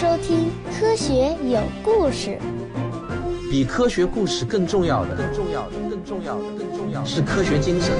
[0.00, 0.46] 收听
[0.80, 2.30] 《科学有故事》。
[3.50, 7.94] 比科学故事更重要的，更重要的，更重要的，更重要的是科学精神。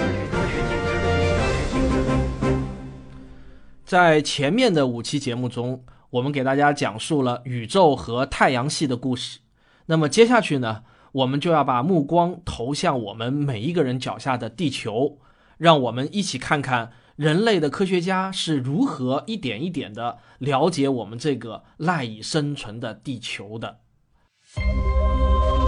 [3.84, 9.40] 在前面的五期节目中，我们给大家讲述了宇宙和太阳系的故事。
[9.84, 15.18] 那么接下去呢，我们就要把目光投向我们每一个人脚下的地球，
[15.58, 23.76] 让我们一起看看人类的科学家是如何一点一点的了解我们这个赖以生存的地球的。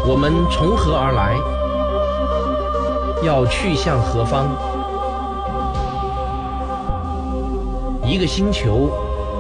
[0.09, 1.37] 我们从何而来？
[3.23, 4.49] 要去向何方？
[8.03, 8.91] 一个星球，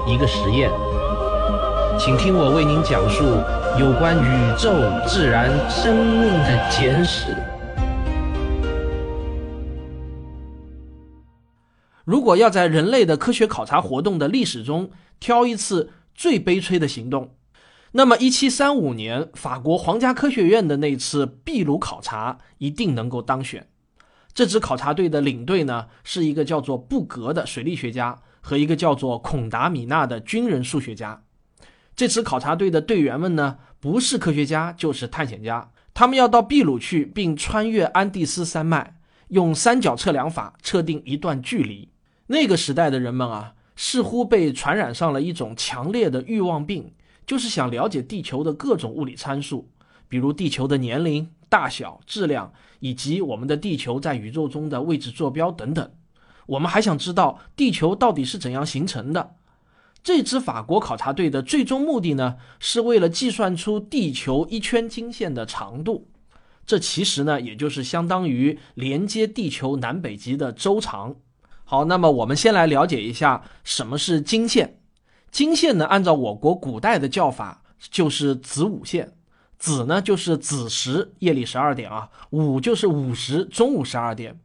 [0.07, 0.71] 一个实验，
[1.99, 3.25] 请听我为您讲述
[3.81, 4.71] 有关宇宙、
[5.09, 7.35] 自然、生命的简史。
[12.13, 17.35] 如果要在人类的科学考察活动的历史中挑一次最悲催的行动，
[17.93, 23.67] 那么1735年法国皇家科学院的那次秘鲁考察一定能够当选。
[24.35, 31.23] 这支考察队的领队呢，是一个叫做布格的水利学家和一个叫做孔达米纳的军人数学家。
[31.97, 41.89] 这支考察队的队员们呢，不是科学家就是探险家，他们要到秘鲁去，并穿越安第斯山脉，用三角测量法测定一段距离。
[42.33, 46.95] 那个时代的人们啊，似乎被传染上了一种强烈的欲望病，
[47.27, 49.69] 就是想了解地球的各种物理参数，
[50.09, 55.91] 比如地球的年龄、大小、质量，以及我们的地球在宇宙中的位置坐标等等。
[56.47, 59.35] 我们还想知道地球到底是怎样形成的。
[60.03, 66.09] 这支法国考察队的最终目的呢，是为了计算出地球一圈经线的长度。
[66.65, 71.17] 这其实呢，也就是相当于连接地球南北极的周长。
[71.73, 74.79] 好，那么我们先来了解一下什么是经线。
[75.31, 79.15] 经线呢，按照我国古代的叫法，就是子午线。
[79.59, 84.39] 子呢就是子时，夜里十二点啊；午就是午时，中午十二点。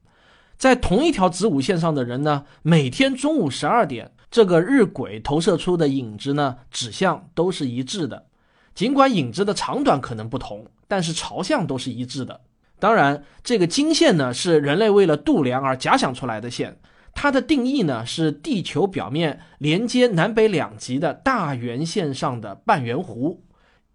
[0.58, 8.28] 在同一条子午线上的人呢，每天中午十二点，这个日晷投射出的影子呢，指向都是一致的。
[8.74, 12.40] 尽管影子的长短可能不同，但是朝向都是一致的。
[12.80, 16.80] 当然，这个经线呢，是人类为了度量而假想出来的线。
[17.20, 23.40] 它的定义呢，是地球表面连接南北两极的大圆线上的半圆弧。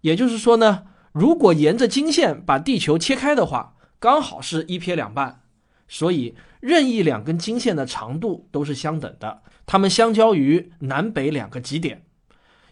[0.01, 5.39] 也就是说呢，如果沿着经线把地球切开的话，刚好是一撇两半。
[5.87, 12.03] 所以，任意两根经线的长度都是相等的，它们相交于南北两个极点。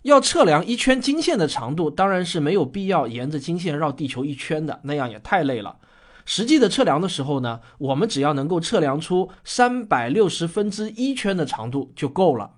[0.02, 5.78] 要测量一圈经线的长度，当然是没有必要沿着经线绕地球一圈的，那样也太累了。
[6.26, 12.52] 实际的测量的时候呢，我们只要能够测量出三百六十分之一圈的长度就够了。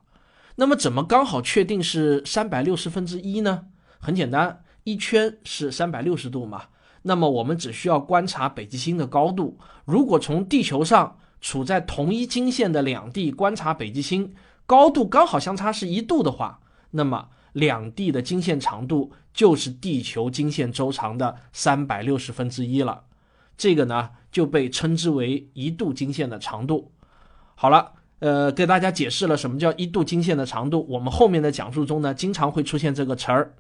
[0.56, 3.66] 那么，怎么刚好确定是三百六十分之一呢？
[4.00, 6.64] 很简单，一圈是三百六十度嘛。
[7.04, 14.34] 那么我们只需要观察北极星的高度，如果从地球上处在同一经线的两地观察北极星，
[14.66, 16.60] 高度刚好相差是一度的话，
[16.92, 23.04] 那么两地的经线长度就是地球经线周长的三百六十分之一了。
[23.58, 26.92] 这个呢就被称之为一度经线的长度。
[27.56, 30.86] 好了，呃，给大家解释了什么叫一度经线的长度。
[30.90, 33.54] 我们后面的讲述中呢，经常会出现这个词儿。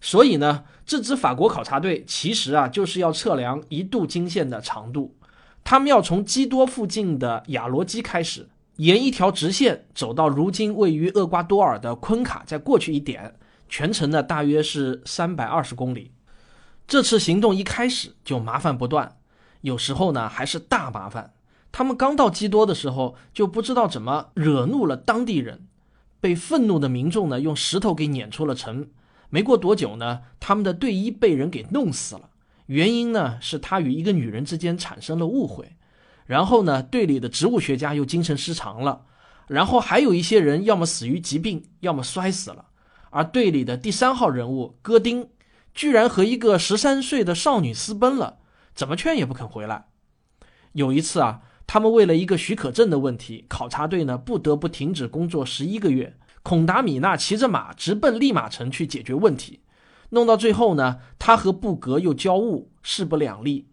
[0.00, 5.16] 所以呢，这支法国考察队其实啊，就是要测量一度经线的长度。
[5.62, 13.34] 他们要从基多附近的亚罗基开始，沿一条直线走到如今位于厄瓜多尔的昆卡，再过去一点，
[13.68, 16.12] 全程呢大约是三百二十公里。
[16.90, 19.16] 这次行动一开始就麻烦不断，
[19.60, 21.32] 有时候呢还是大麻烦。
[21.70, 25.68] 他们刚到基多的时候，就不知道怎么惹怒了当地人，
[26.20, 28.88] 被愤怒的民众呢用石头给撵出了城。
[29.28, 32.30] 没过多久呢，他们的队医被人给弄死了。
[32.66, 35.76] 原因呢是他与一个女人之间产生了误会。
[36.26, 39.02] 然后呢，队里的植物学家又精神失常了。
[39.46, 42.64] 然后还有一些人要么死于疾病，要么摔死了。
[43.10, 45.28] 而队里的第三号人物戈丁。
[45.74, 48.38] 居然和一个十三岁的少女私奔了，
[48.74, 49.86] 怎么劝也不肯回来。
[50.72, 56.16] 有一次啊，他们为了一个许可证的问题，考察队呢不得不停止工作十一个月。
[56.42, 59.60] 孔达米娜骑着马直奔利马城去解决问题，
[60.10, 63.68] 弄到最后呢，他和布格又交恶，势不两立。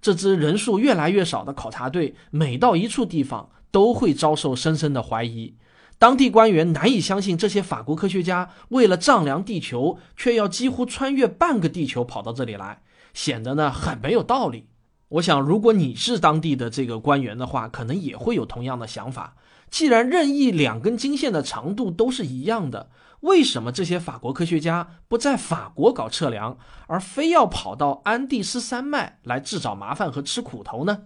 [0.00, 5.56] 这支人数越来越少的考察队，每到一处地方都会遭受深深的怀疑。
[5.98, 12.82] 当地官员难以相信，这些法国科学家为了丈量地球，却要几乎穿越半个地球跑到这里来，
[13.14, 14.68] 显得呢很没有道理。
[15.08, 19.36] 我想，如果你是当地的这个官员的话，可能也会有同样的想法。
[19.70, 22.90] 既然任意两根经线的长度都是一样的，
[23.20, 26.58] 为什么这些法国科学家不在法国搞测量，
[26.88, 31.04] 而非要跑到安第斯山脉来自找麻烦和吃苦头呢？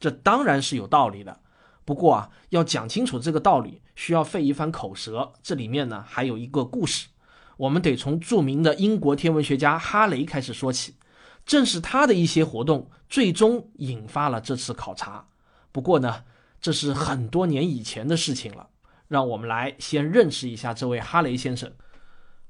[0.00, 1.40] 这当然是有道理的。
[1.86, 5.32] 不过啊，要讲清楚这个道理，需要费一番口舌。
[5.42, 7.06] 这里面呢，还有一个故事，
[7.56, 10.96] 我们得从著名的英国天文学家哈雷开始说起。
[11.46, 15.24] 正是他的一些活动，最终引发了这次考察。
[15.70, 16.24] 不过呢，
[16.60, 18.68] 这是很多年以前的事情了。
[19.06, 21.72] 让我们来先认识一下这位哈雷先生。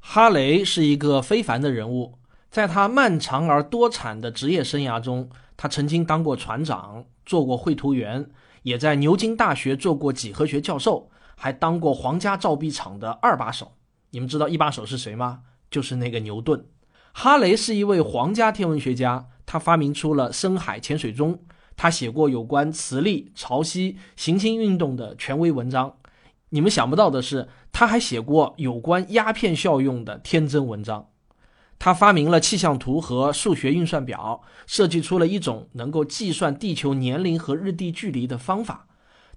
[0.01, 2.19] 哈雷是一个非凡的人物，
[2.51, 5.29] 在他漫长而多产的职业生涯中，
[5.59, 8.31] 他曾经当过船长，做过绘图员，
[8.67, 13.71] 也在牛津大学做过几何学教授，还当过皇家造币厂的二把手。
[14.11, 15.43] 你们知道一把手是谁吗？
[15.71, 16.67] 就是那个牛顿。
[17.13, 21.39] 哈雷是一位皇家天文学家，他发明出了深海潜水钟，
[21.77, 25.95] 他写过有关磁力、潮汐、行星运动的权威文章。
[26.49, 31.09] 你们想不到的是，他还写过有关鸦片效用的天真文章。
[31.79, 38.87] 他发明了气象图和数学运算表，设计出了一种能够计算地球年龄和日地距离的方法。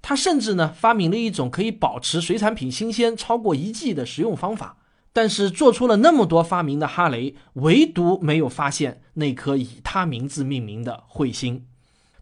[0.01, 4.77] 他甚至呢，发明了一种可以保持水产品新鲜超过一季的食用方法。
[5.12, 11.65] 但是做出了那么多发明的哈雷，唯独没有发现那颗以他名字命名的彗星。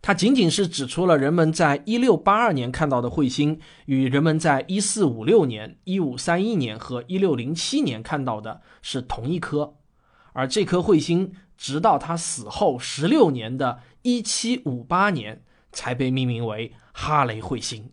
[0.02, 9.74] 他仅仅是指出了人们在1682年看到的彗星与人们在1456年、1531年和1607年看到的是同一颗，
[10.38, 15.42] 而这颗彗星直到他死后十六年的1758年
[15.72, 17.90] 才被命名为哈雷彗星。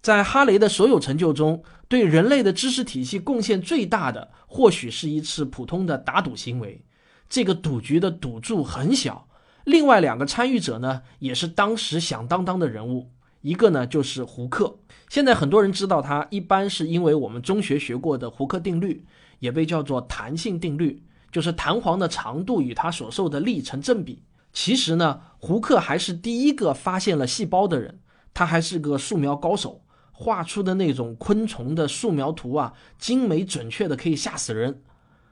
[0.00, 6.84] 在哈雷的所有成就中，对人类的知识体系贡献最大的，或许是一次普通的打赌行为。
[7.28, 9.26] 这个赌局的赌注很小。
[9.64, 13.10] 另外两个参与者呢，也是当时响当当的人物。
[13.40, 14.78] 一个呢就是胡克，
[15.08, 19.04] 现在很多人知道他，一般是因为我们中学学过的胡克定律，
[19.40, 24.22] 也被叫做弹性定律，就是弹簧的长度与它所受的力成正比。
[24.52, 28.00] 其实呢，胡克还是第一个发现了细胞的人，
[28.34, 29.82] 他还是个素描高手。
[30.12, 34.82] 画出的那种昆虫的素描图啊，精美准确的可以吓死人。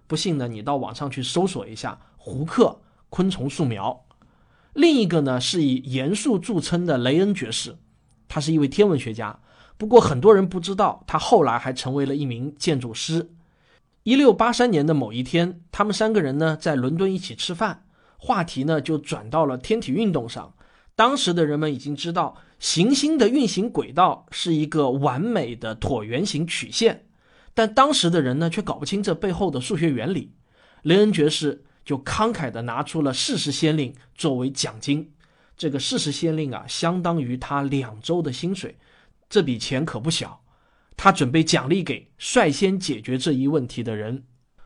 [0.07, 2.81] 不信呢，你到网上去搜索一下胡克
[3.11, 4.07] 昆虫素描。
[4.73, 7.77] 另一个呢，是以严肃著称的雷恩爵士，
[8.29, 9.39] 他是一位天文学家。
[9.77, 13.31] 不过很多人不知道，他后来还成为了一名建筑师。
[14.09, 17.85] 一六八三年的某一天，他们三个人呢在伦敦一起吃饭，
[18.17, 20.55] 话题呢就转到了天体运动上。
[20.97, 22.39] 当时的人们已经知道。
[22.59, 27.05] 行星的运行轨道是一个完美的椭圆形曲线，
[27.53, 30.33] 但当时的人呢却搞不清这背后的数学原理。
[30.83, 35.13] 雷恩爵士就慷慨地拿出了四十先令作为奖金，
[35.55, 38.79] 这个四十先令啊，相当于他两周的薪水，
[39.29, 40.38] 这笔钱可不小。
[40.99, 44.25] 他准备奖励给率先解决这一问题的人。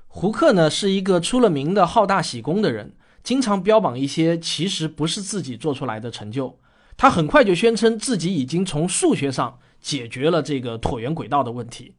[0.08, 6.58] 胡克呢是一个出了名的好大喜功的人，经常标榜一些其实不是自己做出来的成就。
[6.96, 11.94] 他很快就宣称自己已经从数学上解决了这个椭圆轨道的问题，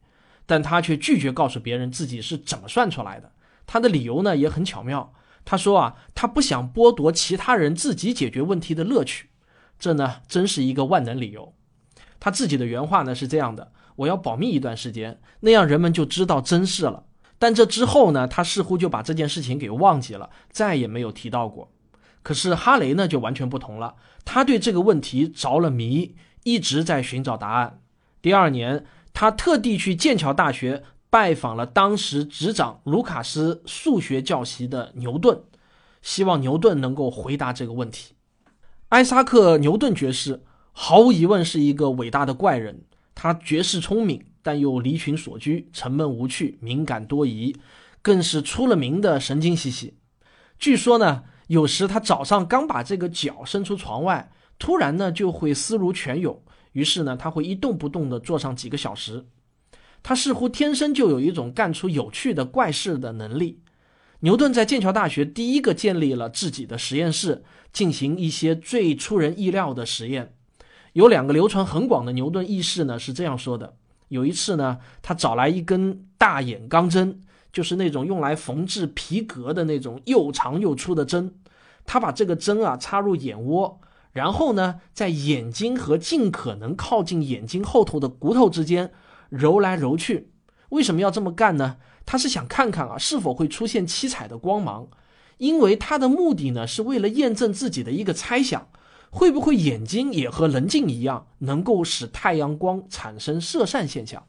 [0.46, 3.30] 但他却拒绝告诉别人自己是怎么算出来的。
[3.66, 5.12] 他的理由呢也很巧妙，
[5.44, 9.28] 他说啊，他不想剥夺其他人自己解决问题的乐趣。
[9.78, 11.54] 这呢真是一个万能理由。
[12.18, 17.04] 他自己的原话呢是这样的：我要保密一段时间，那样人们就知道真事了。
[17.38, 21.70] 但这之后呢，他似乎就把这件事情给忘记了，再也没有提到过。
[22.22, 27.80] 可是哈雷呢就完全不同了，他对这个问题着了迷，一直在寻找答案。
[28.22, 35.42] 第二年，他特地去剑桥大学拜访了当时执掌卢卡斯数学教习的牛顿，
[36.00, 38.14] 希望牛顿能够回答这个问题。
[38.88, 47.56] 艾萨克·牛顿爵士毫无疑问是一个伟大的怪人，他绝世聪明，但又离群所居，沉闷无趣，敏感多疑，
[48.02, 49.94] 更是出了名的神经兮兮。
[50.58, 51.24] 据说呢。
[51.48, 56.40] 有时他早上刚把这个脚伸出床外，突然呢就会思如泉涌，
[56.72, 59.26] 于是呢他会一动不动地坐上几个小时。
[60.02, 63.60] 他似乎天生就有一种干出有趣的怪事的能力。
[64.20, 67.44] 牛顿在剑桥大学第一个建立了自己的实验室，
[67.74, 70.33] 进行一些最出人意料的实验。
[70.94, 73.76] 有两个流传很广的牛顿轶事呢，是这样说的：
[74.08, 77.20] 有一次呢，他找来一根大眼钢针。
[77.52, 81.36] 就是那种用来缝制皮革的那种又长又粗的针，
[81.86, 83.78] 他把这个针啊插入眼窝，
[84.10, 88.90] 然后呢，在眼睛和尽可能靠近眼睛后头的骨头之间
[89.28, 90.32] 揉来揉去。
[90.70, 91.76] 为什么要这么干呢？
[92.04, 94.88] 他是想看看啊是否会出现七彩的光芒，
[95.38, 98.66] 因为他的目的呢是为了验证自己的一个猜想，
[99.14, 104.24] 会不会眼睛也和棱镜一样，能够使太阳光产生射散现象。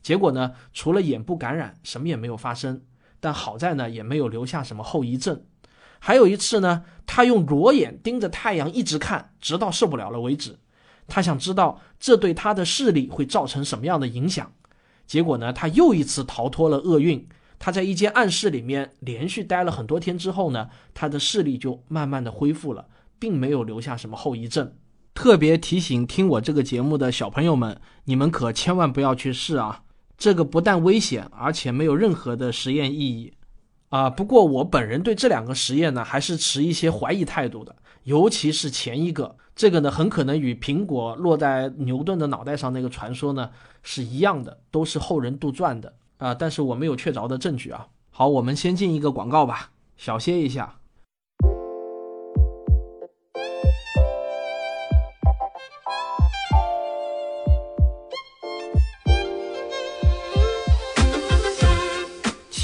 [0.00, 2.80] 结果呢，除了眼部感染，什么也没有发生。
[3.18, 5.42] 但好在呢，也没有留下什么后遗症。
[5.98, 10.56] 还有一次呢，他用裸眼盯着太阳一直看，直到受不了了为止。
[11.08, 14.52] 他想知道这对他的视力会造成什么样的影响。
[15.04, 17.28] 结果呢，他又一次逃脱了厄运。
[17.58, 22.86] 他在一间暗室里面连续待了很多天之后呢，他的视力就慢慢的恢复了，
[23.18, 24.72] 并没有留下什么后遗症。
[25.14, 29.82] 特别提醒听我这个节目的小朋友们，你们可千万不要去试啊！
[30.16, 33.32] 这个不但危险，而且没有任何的实验意义。
[33.88, 43.50] 啊，不过我本人对这两个实验呢，还是持一些怀疑态度的，尤其是前一个，这个呢，很可能与苹果落在牛顿的脑袋上那个传说呢
[43.82, 46.34] 是一样的，都是后人杜撰的啊。
[46.34, 47.88] 但是我没有确凿的证据啊。
[48.10, 50.77] 好，我们先进一个广告吧，小歇一下。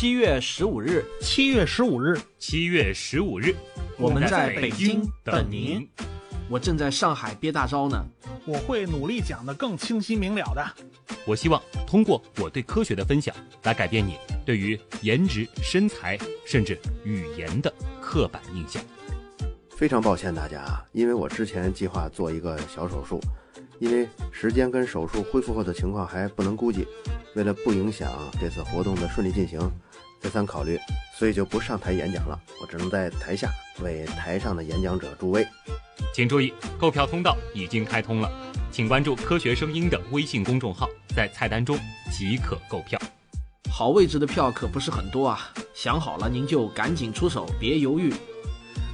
[0.04, 3.54] 七月十五日，七月十五日，七月十五日，
[3.96, 5.88] 我们在北京等等您。
[6.50, 8.04] 我正在上海憋大招呢。
[8.44, 10.62] 我会努力讲得更清晰明了的。
[11.24, 18.84] 我希望通过我对科学的分享，来改变你对于颜值、身材甚至语言的刻板印象。
[19.74, 23.18] 非常抱歉大家啊，因为我之前计划做一个小手术，
[23.78, 26.86] 因为时间跟手术恢复后的情况还不能估计，
[27.36, 29.58] 为了不影响这次活动的顺利进行，
[30.24, 30.80] 再三考虑，
[31.14, 33.50] 所以就不上台演讲了，我只能在台下
[33.82, 35.46] 为台上的演讲者助威。
[36.14, 38.32] 请注意，购票通道已经开通了，
[38.72, 41.78] 请关注“科学声音”的微信公众号，在菜单中
[42.10, 42.98] 即可购票。
[43.70, 48.10] 好位置的票可不是很多啊，想好了您就赶紧出手，别犹豫。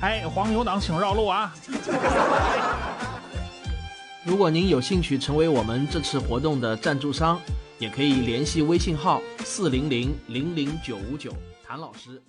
[0.00, 1.54] 哎，黄牛党请绕路啊！
[4.26, 7.40] 如果您有兴趣成为我们这次活动的赞助商，
[7.80, 11.34] 也可以联系微信号四零零零零九五九
[11.64, 12.22] 谭老师。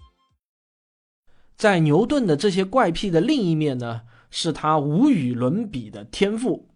[1.57, 6.69] 在牛顿的这些怪癖的另一面呢，是他无与伦比的天赋。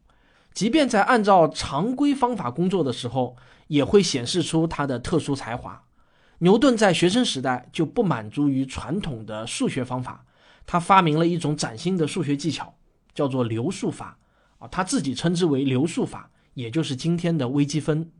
[0.53, 5.81] 即便在按照常规方法工作的时候，也会显示出他的特殊才华。
[6.39, 10.25] 牛顿在学生时代就不满足于传统的数学方法，
[10.65, 12.75] 他发明了一种崭新的数学技巧，
[13.13, 14.19] 叫做流数法。
[14.59, 18.11] 啊，他自己称之为流数法，也就是今天的微积分。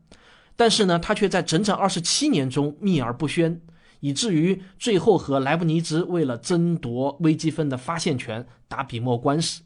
[0.56, 3.60] 但是呢，他却在整整二十七年中秘而不宣，
[4.00, 9.62] 以至于最后和莱布尼兹为了争夺微积分的发现权打笔墨官司。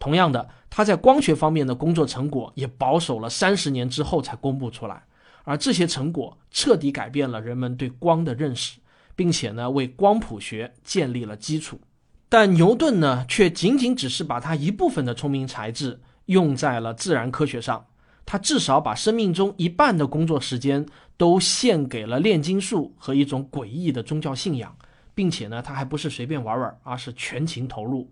[0.00, 5.04] 同样的，他在光学方面的工作成果也保守了三十年之后才公布出来，
[5.44, 8.80] 而这些成果彻底改变了人们对光的认识，
[9.14, 11.80] 并且呢，为光谱学建立了基础。
[12.28, 17.86] 但牛顿呢，却仅仅只是把他一部分的聪明才智用在了自然科学上。
[18.26, 20.84] 他至少把生命中一半的工作时间
[21.16, 24.76] 都献给了炼金术和一种诡异的宗教信仰，
[25.14, 28.10] 并且呢，他还不是随便玩玩，而是全情投入。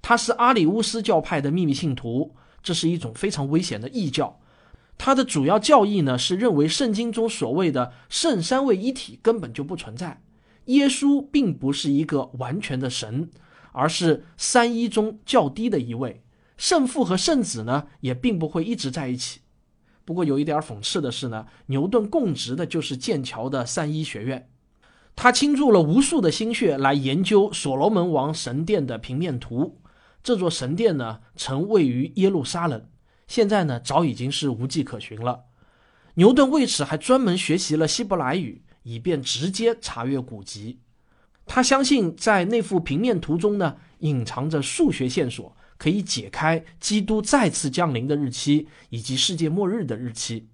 [0.00, 4.38] 他是阿里乌斯教派的秘密信徒，这是一种非常危险的异教。
[4.96, 10.20] 他的主要教义呢，是认为圣经中所谓的圣三位一体根本就不存在，
[10.66, 13.30] 耶稣并不是一个完全的神。
[13.72, 16.20] 而是三一中较低的一位，
[16.56, 19.40] 圣父和圣子呢也并不会一直在一起。
[20.08, 24.48] 不过有一点讽刺的是呢，牛顿供职的就是剑桥的三一学院，
[25.14, 29.82] 他倾注了无数的心血来研究所罗门王神殿的平面图。
[30.22, 32.88] 这座神殿呢曾位于耶路撒冷，
[33.26, 35.44] 现在呢早已经是无迹可寻了。
[36.14, 40.80] 牛顿为此还专门学习了希伯来语，以便直接查阅古籍。
[41.44, 50.48] 他相信，在那幅平面图中呢，隐藏着数学线索，可以解开基督再次降临的日期以及世界末日的日期。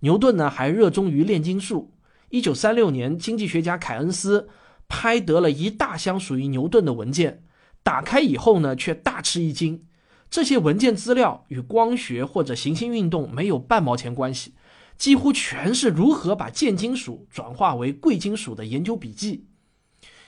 [0.00, 1.94] 牛顿呢，还热衷于炼金术。
[2.28, 4.48] 一九三六年，经济学家凯恩斯
[4.86, 7.42] 拍得了一大箱属于牛顿的文件，
[7.82, 9.86] 打开以后呢，却大吃一惊。
[10.30, 14.52] 这些文件资料与光学或者行星运动没有半毛钱关系，
[14.98, 19.46] 几乎全是如何把贱金属转化为贵金属的研究笔记。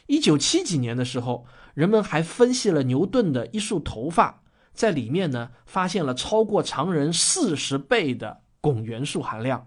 [0.07, 9.67] 一九七几年的时候，人们还分析了牛顿的一束头发，在里面呢发现了超过常人四十倍的汞元素含量。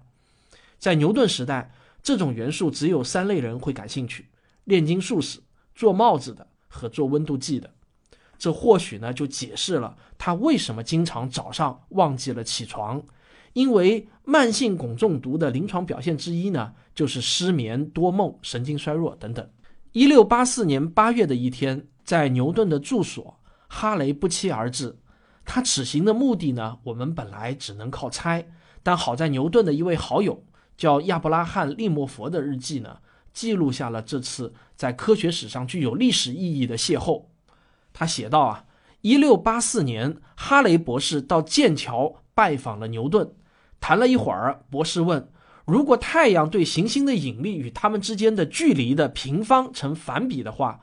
[0.78, 4.28] 在牛顿时代，这种元素只有三类人会感兴趣：
[4.66, 5.40] 炼金术士、
[5.74, 7.70] 做帽子的和做温度计的。
[8.38, 13.02] 这或许呢就解释了他为什么经常早上忘记了起床，
[13.54, 19.50] 因为慢性汞中毒的临床表现之一呢就是失眠、多梦、神经衰弱等等。
[19.94, 24.98] 一六八四年八月的一天，在牛顿的住所，哈雷不期而至。
[25.46, 28.48] 他此行的目的呢，我们本来只能靠猜，
[28.82, 30.44] 但好在牛顿的一位好友
[30.78, 32.98] 叫亚伯拉罕·利莫佛的日记呢，
[33.34, 37.26] 记录下了这次在科学史上具有历史意义的邂逅。
[37.92, 38.66] 他写道啊，
[39.02, 43.34] 一六八四年，哈雷博士到剑桥拜访了牛顿，
[43.80, 45.30] 谈了一会儿，博士问：
[45.66, 50.80] 如果太阳对行星的引力与它们之间的距离的平方成反比的话，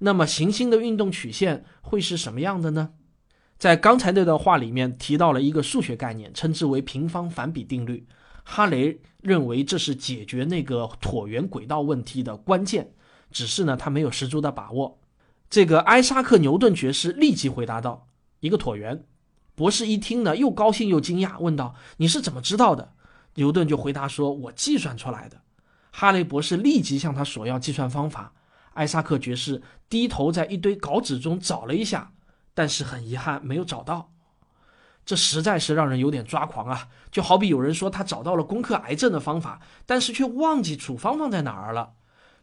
[0.00, 2.90] 那么行星的运动曲线会是什么样的呢？
[3.56, 8.06] 在刚才那段话里面提到了一个数学概念，称之为平方反比定律。
[8.42, 12.92] 哈雷认为这是解决那个椭圆轨道问题的关键，
[13.30, 14.98] 只是呢他没有十足的把握。
[15.48, 18.08] 这个埃沙克·牛顿爵士立即回答道
[18.40, 19.06] ：“一个椭圆。”
[19.54, 22.92] 博士一听呢，又高兴又惊讶，问道：“你是怎么知道的？”
[23.36, 25.40] 牛顿就回答说：“我计算出来的。”
[25.92, 28.32] 哈雷博士立即向他索要计算方法。
[28.74, 32.12] 艾萨克爵士低头在一堆稿纸中找了一下。
[32.56, 34.12] 但是很遗憾，没有找到，
[35.04, 36.88] 这实在是让人有点抓狂啊！
[37.10, 41.94] 就好比有人说他找到了攻克癌症的方法，但是却忘记处方放在哪儿了。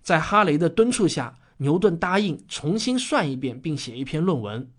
[0.02, 4.70] 在哈雷的敦促下，牛顿答应重新算一遍，并写一篇论文。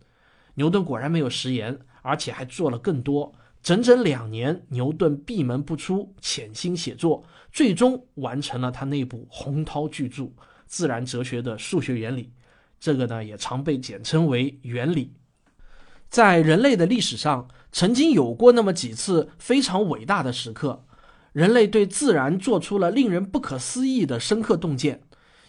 [0.57, 3.33] 牛顿果然没有食言，而且还做了更多。
[3.63, 10.25] 整整两年，牛顿闭门不出，潜心写作，最终完成了他那部宏涛巨著
[10.73, 12.23] 《自然哲学的数学原理》。
[12.81, 15.13] 这个呢，也常被简称为原理。
[16.09, 20.87] 在人类的历史上，曾经有过那么几次非常伟大的时刻，
[21.33, 25.03] 人类对自然做出了令人不可思议的深刻洞见，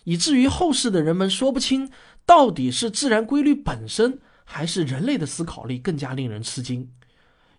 [0.03, 1.89] 以至于后世的人们说不清
[2.25, 6.89] 到底是自然规律本身，还是人类的思考力更加令人吃惊。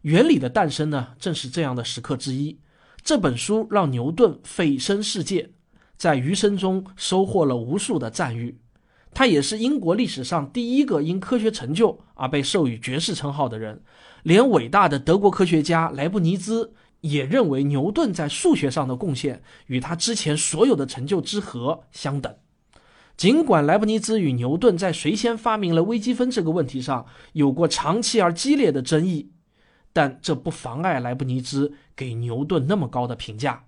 [0.02, 2.60] 原理的诞生呢，正是这样的时刻之一。
[3.02, 5.50] 这本书让牛顿蜚声世界，
[5.96, 8.58] 在余生中收获了无数的赞誉。
[9.12, 13.82] 他也是英国历史上第一个因科学成就而被授予爵士称号的人，
[14.24, 22.34] 连伟大的德国科学家莱布尼兹也认为牛顿在数学上的贡献与他之前所有的成就之和相等。
[23.16, 29.30] 尽管莱布尼兹与牛顿在谁先发明了微积分这个问题上有过长期而激烈的争议，
[29.92, 33.66] 但这不妨碍莱布尼兹给牛顿那么高的评价。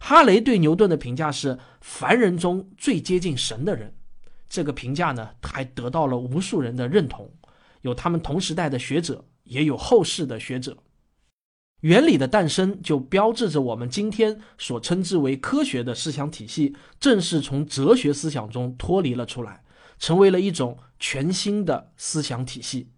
[0.00, 3.94] 哈雷对牛顿的评价是凡人中最接近神的人。
[4.48, 7.30] 这个评价呢，还得到了无数人的认同，
[7.82, 10.78] 有他们同时代的学者，也有后世的学者。
[11.82, 19.62] 原理的诞生就标志着我们今天所称之为科学的思想体系，正式从哲学思想中脱离了出来，
[19.98, 22.90] 成为了一种全新的思想体系。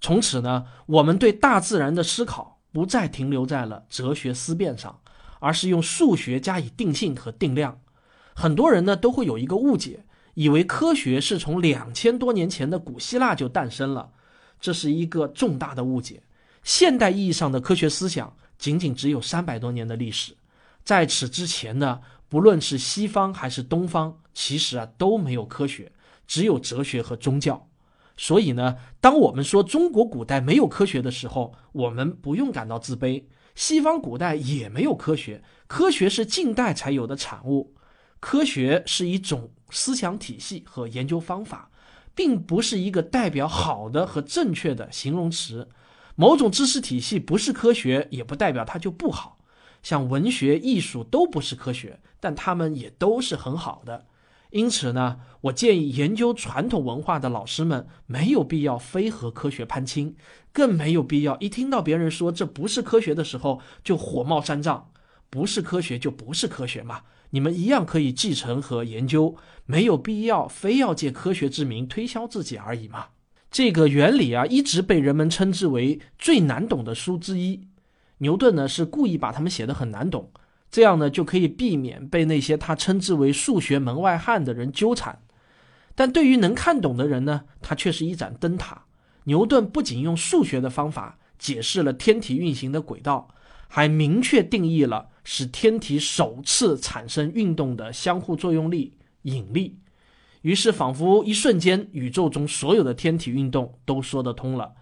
[0.00, 5.00] 从此呢，我们对大自然的思考不再停留在了哲学思辨上，
[5.40, 7.80] 而是用数学加以定性和定量。
[8.34, 10.04] 很多人呢都会有一个误解。
[10.34, 14.12] 以为科学是从两千多年前的古希腊就诞生了，
[14.60, 16.22] 这是一个重大的误解。
[16.62, 20.36] 现代意义上的科学思想仅仅只有三百多年的历史，
[20.84, 25.90] 在此之前呢，不论是西方还是东方，其实啊都没有科学，
[26.28, 27.66] 只有哲学和宗教。
[28.16, 33.24] 所以呢，当我们说中国古代没有科学的时候，我们不用感到自卑。
[33.58, 37.74] 西方古代也没有科学，科学是近代才有的产物。
[38.20, 41.68] 科学是一种思想体系和研究方法，
[42.14, 45.68] 并不是一个代表好的和正确的形容词。
[46.14, 49.40] 某种知识体系不是科学，也不代表它就不好。
[49.82, 54.06] 像文学、艺术都不是科学，但它们也都是很好的。
[54.50, 60.16] 因此呢，我建议研究传统文化的老师们没有必要非和科学攀亲，
[60.52, 64.90] 更没有必要一听到别人说这不是科学的时候就火冒三丈。
[65.30, 67.02] 不是科学就不是科学嘛。
[67.30, 73.08] 你们一样可以继承和研究，没有必要非要借科学之名推销自己而已嘛。
[73.50, 77.68] 这个原理啊，一直被人们称之为最难懂的书之一。
[78.18, 80.30] 牛顿呢是故意把他们写得很难懂，
[80.70, 85.20] 这样呢就可以避免被那些他称之为数学门外汉的人纠缠。
[85.94, 88.84] 但对于能看懂的人呢，他却是一盏灯塔。
[89.24, 93.28] 牛顿不仅用数学的方法解释了天体运行的轨道。
[93.70, 99.78] 还明确定义了使天体首次产生运动的相互作用力——引力。
[100.40, 104.72] 于是，仿佛一瞬间，宇宙中所有的天体运动都说得通了。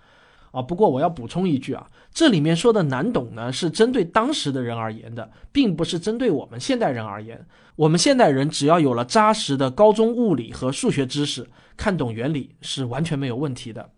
[0.57, 7.47] 啊，不过我要补充一句啊，这里面说的难懂呢，是针对当时的人而言的，并不是针对我们现代人而言。
[7.77, 13.91] 我们现代人只要有了扎实的高中物理和数学知识，看懂原理是完全没有问题的。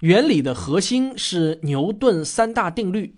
[0.00, 3.16] 原理的核心是牛顿三大定律。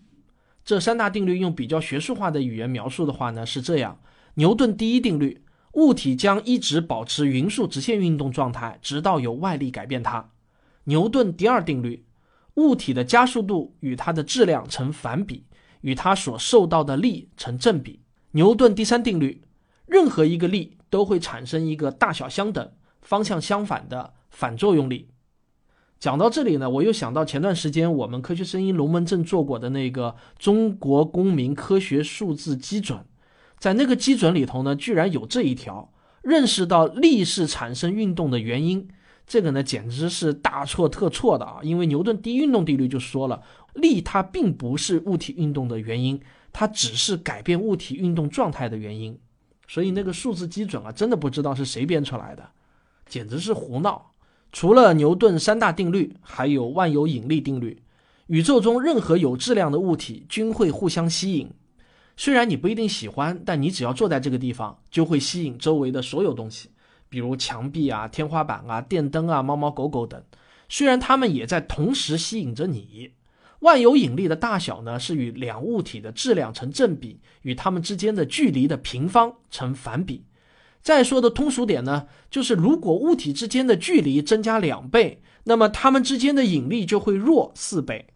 [0.64, 3.99] 这三大定律用比较学术化的语言描述的话呢，是这样：
[4.35, 10.31] 牛顿第一定律，物体将一直保持匀速直线运动状态，直到有外力改变它。
[10.85, 12.05] 牛顿第二定律，
[12.57, 15.47] 物体的加速度与它的质量成反比，
[15.81, 18.01] 与它所受到的力成正比。
[18.33, 19.42] 牛顿第三定律，
[19.87, 25.09] 任何一个力都会产生一个大小相等、方向相反的反作用力。
[25.99, 33.01] 讲到这里呢，我又想到前段时间我们科学声音龙门阵做过的那个中国公民科学数字基准。
[33.59, 35.90] 在那个基准里头呢，居然有这一条，
[36.23, 38.87] 认识到力是产生运动的原因，
[39.26, 41.58] 这个呢简直是大错特错的啊！
[41.62, 43.42] 因为牛顿第一运动定律就说了，
[43.74, 46.20] 力它并不是物体运动的原因，
[46.52, 49.18] 它只是改变物体运动状态的原因。
[49.66, 52.48] 所以那个数字基准啊，真的不知道是谁编出来的，
[53.08, 54.12] 简直是胡闹。
[54.52, 57.82] 除了牛顿三大定律，还有万有引力定律，
[58.28, 61.50] 宇宙中任何有质量的物体均会互相吸引。
[62.16, 66.70] 虽然你不一定喜欢，但你只要坐在这个地方，就会吸引周围的所有东西，
[67.09, 70.23] 比如墙壁啊、天花板啊、电灯啊、猫猫狗狗等。
[70.69, 73.12] 虽然它们也在同时吸引着你。
[73.61, 80.25] 万有引力的大小呢，是与两物体的质量成正比，与它们之间的距离的平方成反比。
[80.83, 88.07] 再说的通俗点呢，就是如果物体之间的距离增加两倍，那么它们之间的引力就会弱四倍。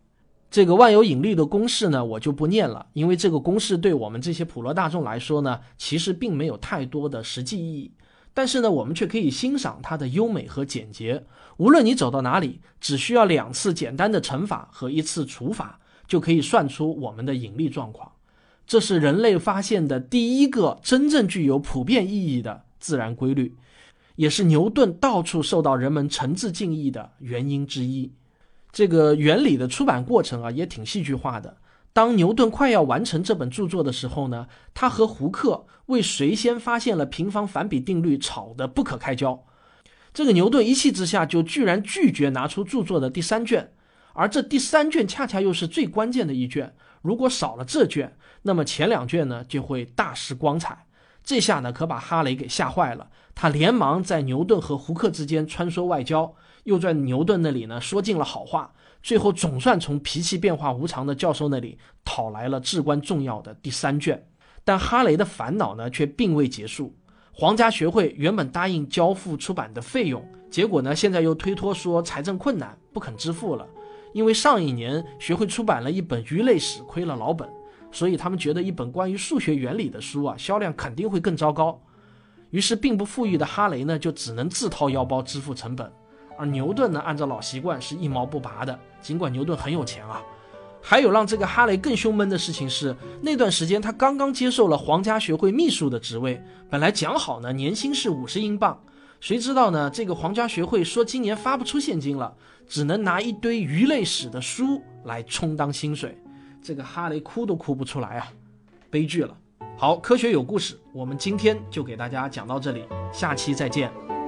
[0.51, 7.93] 这个万有引力的公式呢，我就不念了，因为这个公式对我们这些普罗大众来说呢，其实并没有太多的实际意义。
[8.41, 11.27] 但是呢，我们却可以欣赏它的优美和简洁。
[11.59, 18.13] 无论你走到哪里，只需要两次简单的乘法和一次除法，就可以算出我们的引力状况。
[18.67, 23.55] 这是人类发现的第一个真正具有普遍意义的自然规律，
[24.17, 28.11] 也是牛顿到处受到人们诚挚敬意的原因之一。
[28.73, 31.59] 这个原理的出版过程啊，也挺戏剧化的。
[31.93, 39.45] 当牛顿快要完成这本著作的时候呢，他和胡克为谁先发现了平方反比定律吵得不可开交。
[40.15, 43.73] 这个牛顿一气之下就居然拒绝拿出著作的第三卷，
[44.13, 46.75] 而这第三卷恰恰又是最关键的一卷。
[47.03, 50.87] 如果少了这卷，那么前两卷呢就会大失光彩。
[51.23, 56.35] 这下呢可把哈雷给吓坏了，他连忙在牛顿和胡克之间穿梭外交。
[56.65, 64.27] 又在牛顿那里呢说尽了好话，最后总算从脾气变化无常的教授那里讨来了至关重要的第三卷。
[64.65, 66.95] 但哈雷的烦恼呢却并未结束。
[67.33, 73.67] 皇家学会原本答应交付出版的费用，结果呢现在又推脱说财政困难不肯支付了。
[74.13, 77.49] 因为上一年学会出版了一本鱼类史，亏了老本，
[77.91, 81.81] 所以他们觉得一本关于数学原理的书啊销量肯定会更糟糕。
[82.51, 85.91] 于是并不富裕的哈雷呢就只能自掏腰包支付成本。
[86.41, 88.79] 而牛顿呢，按照老习惯是一毛不拔的。
[89.03, 90.23] 尽管牛顿很有钱啊，
[90.81, 98.81] 还有让这个哈雷更胸闷的事情是，那段时间他刚刚接受了皇家学会秘书的职位，本来讲好呢，年薪是五十英镑。
[99.21, 99.91] 谁知道呢？
[99.91, 102.35] 这个皇家学会说今年发不出现金了，
[102.67, 106.17] 只能拿一堆鱼类史的书来充当薪水。
[106.63, 108.33] 这个哈雷哭都哭不出来啊，
[108.89, 109.37] 悲剧了。
[109.77, 114.20] 好，科学有故事，我们今天就给大家讲到这里，下期再见。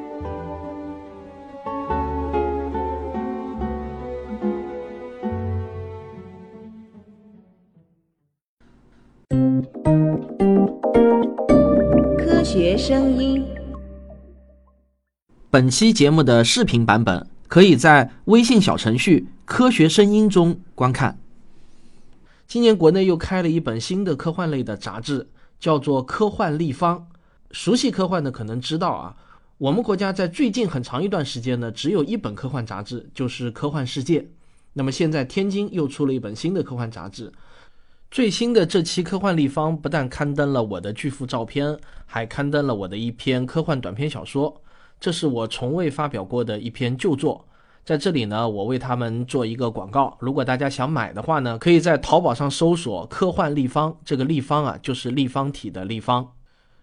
[12.53, 13.43] 学声音。
[15.51, 21.19] 本期节目的视频版本可以在微信小程序“科学声音”中观看。
[22.47, 26.99] 今年国内又开了一本新的科幻类的杂志，叫做《科幻立方》。
[27.53, 29.17] 熟悉科幻的可能知道啊，
[29.57, 34.21] 我们国家在最近很长一段时间呢，只有一本科幻杂志，就是《科幻世界》。
[34.75, 37.33] 那么现在天津又出了一本新的科幻杂志。
[38.13, 44.61] 最新的这期科幻立方不但刊登了我的巨幅照片，还刊登了我的一篇科幻短篇小说。
[45.01, 47.47] 这是我从未发表过的一篇旧作，
[47.87, 50.15] 在这里呢，我为他们做一个广告。
[50.21, 56.33] 如果大家想买的话呢，可以在淘宝上搜索“科幻立方”，这个立方啊，就是立方体的立方。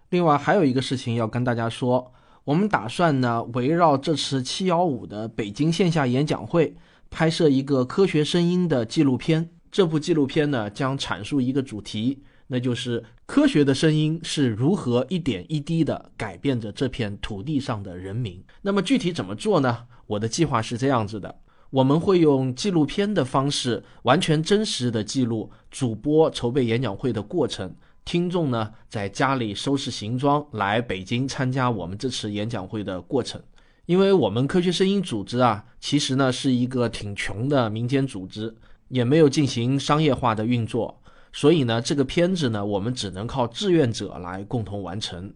[0.09, 2.11] 另外还有一个事情要跟大家说，
[2.43, 6.75] 我们打算呢，围绕这次七幺五的北京线下演讲会，
[7.11, 9.51] 拍摄一个科学声音的纪录片。
[9.71, 18.43] 这部纪录片呢，将阐述一个主题，那就是科学的声音是如何一点一滴地改变着这片土地上的人民。
[18.63, 19.85] 那么具体怎么做呢？
[20.07, 33.39] 我的计划是这样子的：我们会用纪录片的方式，完全真实的记录主播筹备演讲会的过程，听众呢在家里收拾行装来北京参加我们这次演讲会的过程。
[33.85, 38.55] 因为我们科学声音组织啊，其实呢是一个挺穷的民间组织。
[38.89, 45.33] 也没有进行商业化的运作，所以呢，这个片子呢，我们只能靠志愿者来共同完成。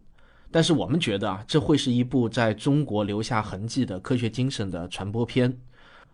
[0.51, 5.57] 但是我们觉得啊，这会是一部在中国留下痕迹的科学精神的传播片。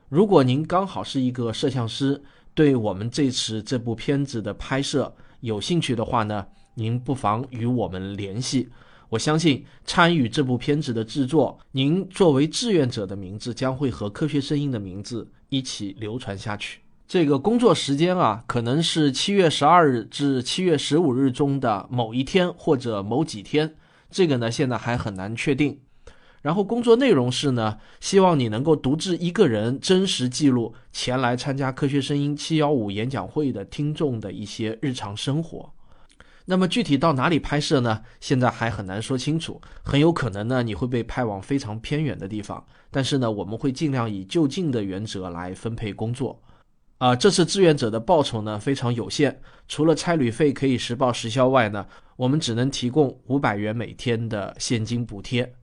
[0.07, 2.21] 如果您刚好是一个摄像师，
[2.53, 8.69] 对我们这次这部片子的拍摄有兴趣的话呢，您不妨与我们联系。
[9.09, 16.79] 我相信参与这部片子的制作，您作为志愿者的名字将会和科学声音的名字一起流传下去。
[17.09, 23.73] 这个工作时间啊，可能是七月十二日至七月十五日中的某一天或者某几天，
[24.11, 25.79] 这个呢现在还很难确定。
[26.43, 35.73] 然后工作内容是呢，希望你能够独自一个人真实记录前来参加科学声音七幺五演讲会的听众的一些日常生活。
[36.45, 38.03] 那么具体到哪里拍摄呢？
[38.19, 42.63] 现在还很难说清楚，很有可能呢你会被派往非常偏远的地方。
[42.91, 46.39] 但是呢，我们会尽量以就近的原则来分配工作。
[46.99, 55.55] 啊，这次志愿者的报酬呢非常有限，除了差旅费可以实报实销外呢，我们只能提供五百元每天的现金补贴。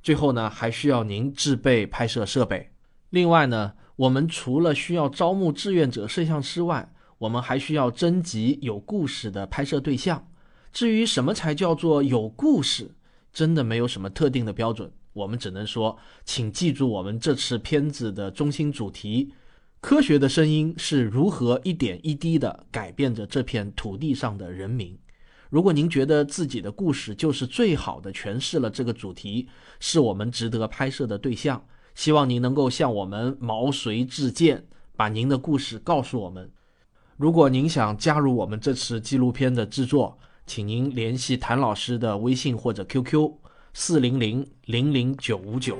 [0.00, 2.70] 最后呢，还需要您自备拍摄设备。
[3.10, 10.28] 另外呢，我们除了需要招募志愿者摄像师外，我们还需要征集有故事的拍摄对象。
[10.72, 12.92] 至于什么才叫做有故事，
[13.32, 14.88] 真的没有什么特定的标准。
[15.14, 19.32] 我们只能说，请记住我们这次片子的中心主题：
[19.86, 24.98] 科学的声音是如何一点一滴地改变着这片土地上的人民。
[25.48, 29.46] 如果您觉得自己的故事就是最好的诠释了这个主题，
[29.78, 36.50] 是我们值得拍摄的对象，希望您能够向我们毛遂自荐，把您的故事告诉我们。
[37.16, 40.18] 如果您想加入我们这次纪录片的制作，
[40.48, 43.30] 请您联系谭老师的微信或者 QQ：
[43.72, 45.78] 四零零零零九五九。